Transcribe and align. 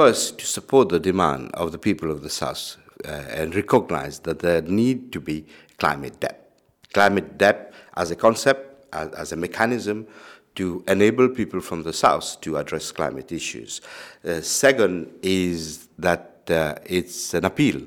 first 0.00 0.38
to 0.38 0.46
support 0.46 0.88
the 0.88 0.98
demand 0.98 1.50
of 1.52 1.72
the 1.72 1.78
people 1.78 2.10
of 2.10 2.22
the 2.22 2.30
South 2.30 2.78
uh, 3.04 3.38
and 3.38 3.54
recognize 3.54 4.20
that 4.20 4.38
there 4.38 4.62
need 4.62 5.12
to 5.12 5.20
be 5.20 5.44
climate 5.76 6.18
debt. 6.20 6.38
Climate 6.94 7.36
debt 7.36 7.74
as 7.98 8.10
a 8.10 8.16
concept, 8.16 8.62
as, 8.94 9.08
as 9.22 9.32
a 9.32 9.36
mechanism 9.36 10.06
to 10.54 10.82
enable 10.88 11.28
people 11.28 11.60
from 11.60 11.82
the 11.82 11.92
South 11.92 12.40
to 12.40 12.56
address 12.56 12.90
climate 12.92 13.30
issues. 13.30 13.82
Uh, 14.24 14.40
second 14.40 15.12
is 15.22 15.88
that 15.98 16.24
uh, 16.48 16.76
it's 16.86 17.34
an 17.34 17.44
appeal 17.44 17.82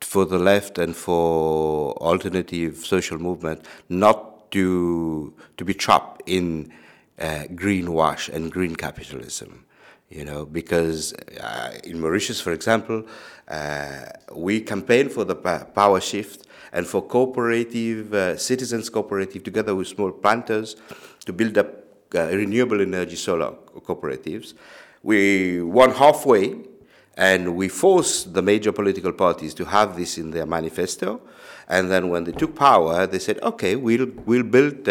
for 0.00 0.24
the 0.24 0.38
left 0.38 0.78
and 0.78 0.94
for 0.94 1.92
alternative 2.10 2.76
social 2.94 3.18
movement 3.18 3.66
not 3.88 4.48
to, 4.52 5.34
to 5.56 5.64
be 5.64 5.74
trapped 5.74 6.22
in 6.26 6.72
uh, 7.18 7.46
greenwash 7.62 8.28
and 8.28 8.52
green 8.52 8.76
capitalism 8.76 9.66
you 10.10 10.24
know, 10.24 10.44
because 10.44 11.12
uh, 11.40 11.72
in 11.84 12.00
Mauritius, 12.00 12.40
for 12.40 12.52
example, 12.52 13.06
uh, 13.48 14.06
we 14.34 14.60
campaign 14.60 15.08
for 15.08 15.24
the 15.24 15.36
power 15.36 16.00
shift 16.00 16.46
and 16.72 16.86
for 16.86 17.02
cooperative, 17.02 18.12
uh, 18.12 18.36
citizens 18.36 18.90
cooperative, 18.90 19.44
together 19.44 19.74
with 19.74 19.86
small 19.86 20.10
planters, 20.10 20.76
to 21.24 21.32
build 21.32 21.56
up 21.58 21.68
uh, 22.14 22.26
renewable 22.26 22.80
energy 22.80 23.16
solar 23.16 23.52
cooperatives. 23.86 24.54
We 25.02 25.62
won 25.62 25.92
halfway, 25.92 26.56
and 27.16 27.56
we 27.56 27.68
forced 27.68 28.34
the 28.34 28.42
major 28.42 28.72
political 28.72 29.12
parties 29.12 29.54
to 29.54 29.64
have 29.64 29.96
this 29.96 30.18
in 30.18 30.32
their 30.32 30.46
manifesto. 30.46 31.20
And 31.68 31.88
then 31.88 32.08
when 32.08 32.24
they 32.24 32.32
took 32.32 32.56
power, 32.56 33.06
they 33.06 33.20
said, 33.20 33.40
okay, 33.42 33.76
we'll, 33.76 34.08
we'll 34.26 34.42
build 34.42 34.84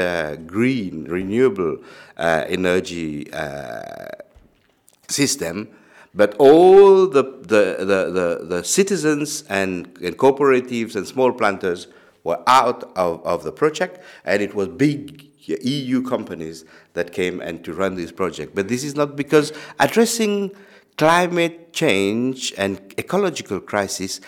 green, 0.48 1.06
renewable 1.06 1.80
uh, 2.18 2.46
energy 2.48 3.32
uh, 3.34 4.08
system, 5.10 5.70
but 6.14 6.36
all 6.40 7.08
the, 7.08 7.24
the, 7.24 7.76
the, 7.80 7.86
the, 7.86 8.46
the 8.46 8.64
citizens 8.64 9.44
and, 9.50 9.98
and, 10.02 10.18
cooperatives 10.18 10.96
and 10.96 11.08
small 11.08 11.32
planters 11.32 11.88
were 12.24 12.42
out 12.48 12.92
of, 12.96 13.26
of 13.26 13.44
the 13.44 13.52
project, 13.52 14.00
and 14.26 14.42
it 14.42 14.56
was 14.56 14.68
big 14.68 15.26
EU 15.48 16.02
companies 16.04 16.66
that 16.94 17.12
came 17.12 17.42
and 17.42 17.64
to 17.64 17.74
run 17.74 17.96
this 17.96 18.12
project. 18.12 18.54
But 18.56 18.68
this 18.68 18.84
is 18.84 18.96
not 18.96 19.16
because 19.16 19.52
addressing 19.80 20.52
climate 20.98 21.74
change 21.74 22.54
and 22.58 22.94
ecological 22.98 23.60
crisis, 23.60 24.20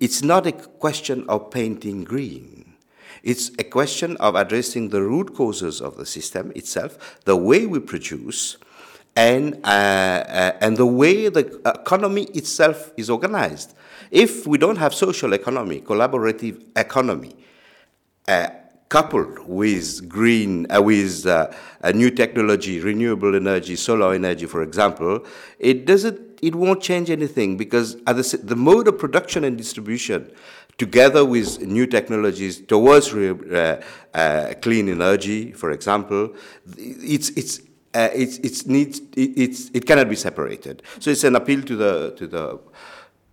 it's 0.00 0.22
not 0.22 0.46
a 0.46 0.52
question 0.52 1.24
of 1.28 1.50
painting 1.50 2.04
green. 2.04 2.74
It's 3.22 3.50
a 3.58 3.64
question 3.64 4.16
of 4.18 4.34
addressing 4.34 4.90
the 4.90 5.02
root 5.02 5.34
causes 5.34 5.80
of 5.80 5.96
the 5.96 6.06
system 6.06 6.52
itself, 6.54 7.20
the 7.24 7.36
way 7.36 7.66
we 7.66 7.80
produce, 7.80 8.56
and, 9.16 9.54
uh, 9.64 9.68
uh, 9.68 10.52
and 10.60 10.76
the 10.76 10.86
way 10.86 11.28
the 11.28 11.60
economy 11.64 12.24
itself 12.34 12.92
is 12.96 13.08
organized. 13.08 13.74
If 14.10 14.46
we 14.46 14.58
don't 14.58 14.76
have 14.76 14.94
social 14.94 15.32
economy, 15.32 15.80
collaborative 15.80 16.62
economy, 16.76 17.34
uh, 18.28 18.48
coupled 18.88 19.40
with 19.48 20.08
green, 20.08 20.70
uh, 20.70 20.80
with 20.80 21.26
uh, 21.26 21.50
a 21.80 21.92
new 21.92 22.10
technology, 22.10 22.78
renewable 22.80 23.34
energy, 23.34 23.74
solar 23.74 24.14
energy, 24.14 24.46
for 24.46 24.62
example, 24.62 25.24
it 25.58 25.86
doesn't, 25.86 26.38
it 26.42 26.54
won't 26.54 26.82
change 26.82 27.10
anything 27.10 27.56
because 27.56 27.96
the, 28.04 28.40
the, 28.44 28.54
mode 28.54 28.86
of 28.86 28.98
production 28.98 29.42
and 29.42 29.56
distribution, 29.56 30.30
together 30.78 31.24
with 31.24 31.60
new 31.62 31.86
technologies 31.86 32.60
towards 32.60 33.12
uh, 33.12 33.82
uh, 34.14 34.54
clean 34.60 34.88
energy, 34.88 35.50
for 35.52 35.72
example, 35.72 36.34
it's 36.76 37.30
it's 37.30 37.60
uh, 37.96 38.10
it's, 38.12 38.36
it's 38.38 38.66
needs, 38.66 39.00
it, 39.16 39.30
it's, 39.44 39.70
it 39.72 39.86
cannot 39.86 40.08
be 40.08 40.16
separated. 40.16 40.82
So 40.98 41.10
it's 41.10 41.24
an 41.24 41.34
appeal 41.34 41.62
to 41.62 41.76
the, 41.76 42.14
to, 42.18 42.26
the, 42.26 42.60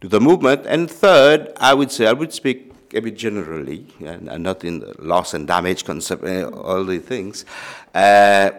to 0.02 0.08
the 0.08 0.20
movement. 0.20 0.66
And 0.66 0.90
third, 0.90 1.52
I 1.58 1.74
would 1.74 1.92
say, 1.92 2.08
I 2.08 2.14
would 2.14 2.34
speak 2.34 2.72
a 2.94 3.02
bit 3.02 3.18
generally, 3.18 3.88
and, 4.00 4.30
and 4.30 4.44
not 4.44 4.64
in 4.64 4.80
the 4.80 4.94
loss 5.00 5.34
and 5.34 5.48
damage 5.48 5.84
concept, 5.84 6.24
uh, 6.24 6.50
all 6.50 6.84
the 6.86 7.00
things, 7.00 7.46
uh, 7.94 8.52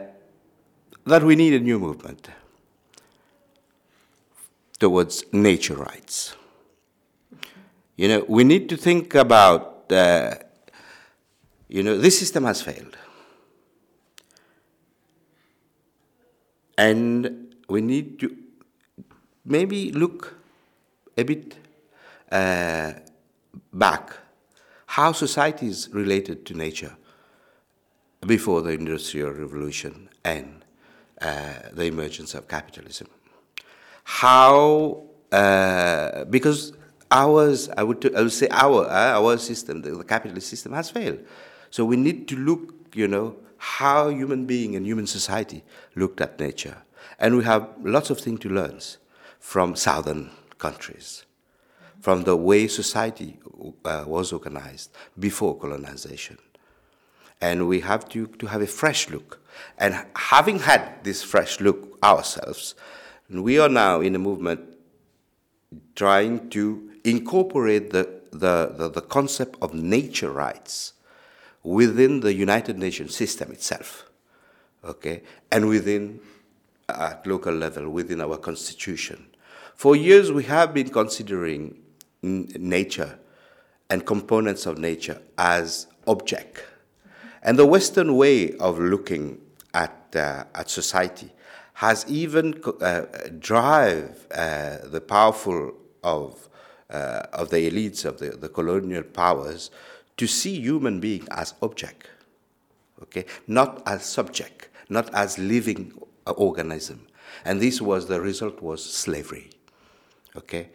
that 1.07 1.23
we 1.23 1.37
need 1.37 1.55
a 1.55 1.61
new 1.61 1.79
movement 1.79 2.29
towards 4.79 5.25
nature 5.33 5.77
rights. 5.77 6.37
You 7.97 8.09
know, 8.09 8.25
we 8.29 8.43
need 8.45 8.69
to 8.71 8.77
think 8.77 9.15
about, 9.15 9.93
uh, 9.93 10.35
you 11.69 11.83
know, 11.83 11.97
this 11.97 12.19
system 12.19 12.45
has 12.45 12.61
failed. 12.61 12.97
And 16.77 17.55
we 17.69 17.81
need 17.81 18.19
to 18.21 18.37
maybe 19.45 19.93
look 19.93 20.35
a 21.17 21.23
bit 21.23 21.57
uh, 22.31 22.93
back 23.73 24.17
how 24.87 25.13
societies 25.13 25.89
related 25.93 26.47
to 26.47 26.55
nature 26.55 26.97
before 28.27 28.63
the 28.63 28.71
Industrial 28.71 29.31
Revolution 29.31 30.09
and 30.25 30.65
uh, 31.21 31.55
the 31.73 31.85
emergence 31.85 32.35
of 32.35 32.47
capitalism. 32.47 33.09
How, 34.05 35.03
uh, 35.33 36.25
because 36.27 36.73
ours, 37.11 37.69
I 37.77 37.83
would, 37.83 38.15
I 38.15 38.23
would 38.23 38.33
say 38.33 38.47
our, 38.51 38.85
uh, 38.87 39.21
our 39.21 39.37
system, 39.39 39.83
the, 39.83 39.91
the 39.93 40.05
capitalist 40.05 40.49
system 40.49 40.73
has 40.73 40.91
failed. 40.91 41.21
So 41.75 41.85
we 41.85 41.97
need 41.97 42.29
to 42.29 42.37
look, 42.37 42.95
you 42.95 43.09
know, 43.09 43.35
how 43.57 44.09
human 44.09 44.47
being 44.47 44.77
and 44.77 44.87
human 44.87 45.09
society 45.09 45.65
looked 45.97 46.21
at 46.21 46.39
nature. 46.39 46.77
And 47.19 47.37
we 47.37 47.43
have 47.43 47.69
lots 47.83 48.11
of 48.11 48.21
things 48.21 48.39
to 48.43 48.49
learn 48.49 48.79
from 49.41 49.75
southern 49.75 50.31
countries, 50.59 51.25
from 51.99 52.23
the 52.23 52.37
way 52.37 52.69
society 52.69 53.39
uh, 53.85 54.05
was 54.07 54.33
organized 54.33 54.93
before 55.19 55.59
colonization. 55.59 56.39
And 57.41 57.67
we 57.67 57.81
have 57.81 58.09
to, 58.11 58.29
to 58.29 58.47
have 58.47 58.63
a 58.63 58.69
fresh 58.69 59.11
look. 59.11 59.41
And 59.77 60.07
having 60.15 60.61
had 60.61 61.03
this 61.03 61.25
fresh 61.25 61.61
look 61.61 61.99
ourselves, 62.05 62.77
we 63.29 63.59
are 63.59 63.69
now 63.69 64.01
in 64.01 64.15
a 64.15 64.21
movement 64.21 64.61
trying 65.97 66.51
to 66.51 66.93
incorporate 67.03 67.91
the, 67.91 68.21
the, 68.31 68.73
the, 68.79 68.91
the 68.91 69.01
concept 69.01 69.59
of 69.61 69.75
nature 69.75 70.31
rights 70.31 70.93
within 71.65 72.21
the 72.21 72.33
United 72.33 72.79
Nations 72.79 73.17
system 73.17 73.51
itself, 73.51 74.09
okay, 74.85 75.23
and 75.51 75.69
within 75.69 76.21
at 76.89 77.27
local 77.27 77.55
level, 77.55 77.89
within 77.89 78.21
our 78.21 78.37
constitution. 78.37 79.27
For 79.75 79.97
years, 79.97 80.31
we 80.31 80.45
have 80.45 80.73
been 80.73 80.91
considering 80.91 81.81
nature 82.23 83.19
and 83.91 84.07
components 84.07 84.67
of 84.67 84.79
nature 84.79 85.21
as 85.37 85.87
object. 86.07 86.63
And 87.43 87.59
the 87.59 87.67
Western 87.67 88.17
way 88.17 88.57
of 88.57 88.79
looking 88.79 89.41
at, 89.73 90.15
uh, 90.15 90.45
at 90.55 90.71
society 90.71 91.33
has 91.75 92.05
even 92.09 92.63
uh, 92.81 93.03
drive 93.39 94.27
uh, 94.31 94.79
the 94.85 95.01
powerful 95.01 95.73
of, 96.03 96.49
uh, 96.89 97.23
of 97.33 97.51
the 97.51 97.69
elites 97.71 98.05
of 98.05 98.19
the, 98.19 98.31
the 98.31 98.49
colonial 98.49 99.03
powers 99.03 99.71
to 100.17 100.27
see 100.27 100.61
human 100.61 101.01
being 101.01 101.27
as 101.31 101.55
object, 101.63 102.09
okay, 103.03 103.25
not 103.47 103.83
as 103.87 104.05
subject, 104.05 104.69
not 104.89 105.13
as 105.15 105.39
living 105.39 105.93
uh, 106.27 106.33
organism. 106.33 107.07
And 107.45 107.61
this 107.61 107.81
was 107.83 108.07
the 108.07 108.21
result 108.21 108.63
was 108.63 108.85
slavery, 108.85 109.51
okay. 110.37 110.71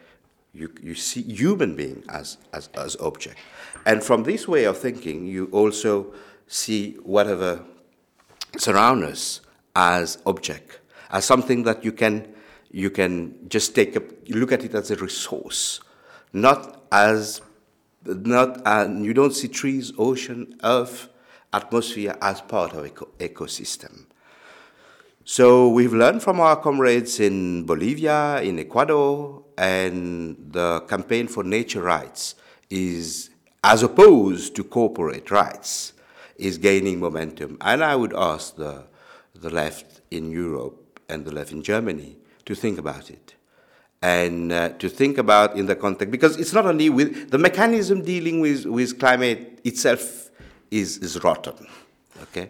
You, 0.52 0.74
you 0.82 0.96
see 0.96 1.22
human 1.22 1.76
being 1.76 2.04
as, 2.10 2.38
as, 2.52 2.70
as 2.74 2.96
object. 3.00 3.38
And 3.86 4.04
from 4.04 4.24
this 4.24 4.48
way 4.48 4.64
of 4.64 4.80
thinking, 4.80 5.28
you 5.28 5.48
also 5.52 6.12
see 6.48 6.94
whatever 7.04 7.64
surrounds 8.58 9.06
us 9.06 9.42
as 9.76 10.18
object, 10.26 10.80
as 11.12 11.24
something 11.24 11.64
that 11.64 11.86
you 11.86 11.92
can, 11.92 12.34
you 12.72 12.90
can 12.90 13.48
just 13.48 13.76
take 13.76 13.96
a, 13.96 14.02
look 14.30 14.52
at 14.52 14.64
it 14.64 14.74
as 14.74 14.90
a 14.90 14.96
resource, 14.96 15.82
not 16.34 16.84
as 16.92 17.42
not, 18.06 18.62
and 18.66 19.06
you 19.06 19.14
don't 19.14 19.34
see 19.34 19.48
trees, 19.48 19.92
ocean, 19.98 20.56
earth, 20.64 21.10
atmosphere 21.54 22.16
as 22.22 22.42
part 22.42 22.74
of 22.74 22.86
eco- 22.86 23.10
ecosystem. 23.20 24.06
So 25.26 25.70
we've 25.70 25.94
learned 25.94 26.24
from 26.24 26.40
our 26.40 26.56
comrades 26.56 27.20
in 27.20 27.66
Bolivia, 27.66 28.42
in 28.42 28.58
Ecuador, 28.60 29.44
and 29.58 30.38
the 30.52 30.82
campaign 30.82 31.28
for 31.28 31.44
nature 31.44 31.82
rights 31.82 32.36
is, 32.70 33.30
as 33.64 33.84
opposed 33.84 34.56
to 34.56 34.64
corporate 34.64 35.30
rights, 35.30 35.94
is 36.38 36.58
gaining 36.58 37.00
momentum. 37.00 37.58
And 37.62 37.84
I 37.84 37.96
would 37.96 38.14
ask 38.16 38.56
the, 38.56 38.86
the 39.36 39.50
left 39.50 40.02
in 40.10 40.32
Europe 40.32 41.00
and 41.10 41.26
the 41.26 41.32
left 41.32 41.52
in 41.52 41.62
Germany 41.62 42.18
to 42.46 42.56
think 42.56 42.80
about 42.80 43.12
it 43.12 43.36
and 44.02 44.52
uh, 44.52 44.70
to 44.70 44.88
think 44.88 45.18
about 45.18 45.58
in 45.58 45.66
the 45.66 45.76
context 45.76 46.12
because 46.12 46.38
it's 46.38 46.54
not 46.54 46.66
only 46.66 46.90
with 46.90 47.32
the 47.32 47.38
mechanism 47.38 48.02
dealing 48.04 48.40
with, 48.40 48.66
with 48.66 48.98
climate 48.98 49.60
itself 49.64 50.30
is, 50.72 50.98
is 51.00 51.22
rotten 51.24 51.68
okay 52.22 52.50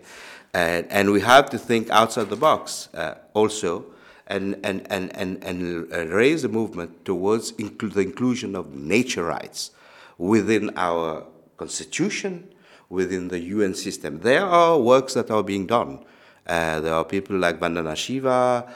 and, 0.54 0.86
and 0.92 1.12
we 1.12 1.22
have 1.22 1.50
to 1.50 1.58
think 1.58 1.90
outside 1.90 2.30
the 2.30 2.36
box 2.36 2.90
uh, 2.94 3.16
also 3.34 3.86
and, 4.30 4.60
and, 4.64 4.86
and, 4.92 5.16
and, 5.16 5.44
and 5.44 6.12
raise 6.12 6.44
a 6.44 6.48
movement 6.50 7.04
towards 7.04 7.52
the 7.54 8.00
inclusion 8.00 8.56
of 8.56 8.76
nature 8.76 9.26
rights 9.26 9.72
within 10.20 10.70
our 10.76 11.26
constitution, 11.58 12.48
within 12.90 13.30
the 13.30 13.40
UN 13.40 13.74
system. 13.74 14.20
There 14.20 14.46
are 14.46 14.78
works 14.78 15.16
that 15.16 15.32
are 15.32 15.44
being 15.44 15.66
done. 15.66 16.06
Uh, 16.46 16.80
there 16.80 16.94
are 16.94 17.04
people 17.04 17.38
like 17.38 17.60
Vandana 17.60 17.96
Shiva. 17.96 18.68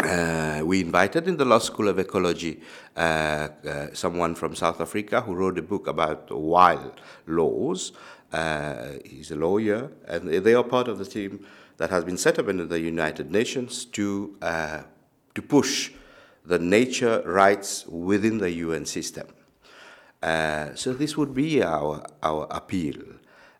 Uh, 0.00 0.60
uh, 0.60 0.64
we 0.64 0.80
invited 0.80 1.28
in 1.28 1.36
the 1.36 1.44
Law 1.44 1.58
School 1.58 1.88
of 1.88 1.98
Ecology 1.98 2.60
uh, 2.96 3.00
uh, 3.00 3.86
someone 3.92 4.34
from 4.34 4.54
South 4.54 4.80
Africa 4.80 5.20
who 5.20 5.34
wrote 5.34 5.58
a 5.58 5.62
book 5.62 5.86
about 5.86 6.30
wild 6.30 7.00
laws. 7.26 7.92
Uh, 8.32 8.92
he's 9.04 9.30
a 9.30 9.36
lawyer, 9.36 9.90
and 10.06 10.28
they 10.28 10.54
are 10.54 10.64
part 10.64 10.88
of 10.88 10.98
the 10.98 11.04
team 11.04 11.44
that 11.76 11.90
has 11.90 12.04
been 12.04 12.16
set 12.16 12.38
up 12.38 12.48
in 12.48 12.68
the 12.68 12.80
United 12.80 13.30
Nations 13.30 13.84
to, 13.86 14.36
to 14.40 15.42
push 15.42 15.90
the 16.44 16.58
nature 16.58 17.22
rights 17.26 17.86
within 17.86 18.38
the 18.38 18.50
UN 18.50 18.86
system. 18.86 19.26
Uh, 20.22 20.74
so 20.74 20.92
this 20.92 21.16
would 21.16 21.34
be 21.34 21.62
our, 21.62 22.04
our 22.22 22.46
appeal 22.50 22.96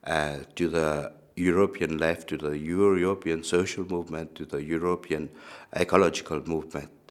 uh, 0.05 0.39
to 0.55 0.69
the 0.69 1.13
European 1.41 1.99
left, 1.99 2.29
to 2.29 2.37
the 2.37 2.57
Euro 2.59 2.97
European 2.97 3.43
social 3.43 3.85
movement, 3.85 4.35
to 4.35 4.45
the 4.45 4.63
European 4.63 5.31
ecological 5.75 6.41
movement, 6.47 6.91